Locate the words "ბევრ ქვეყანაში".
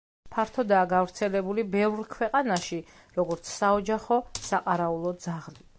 1.75-2.81